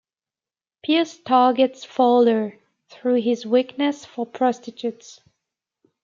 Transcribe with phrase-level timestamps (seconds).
[0.83, 2.57] Pierce targets Fowler
[2.89, 5.21] through his weakness for prostitutes.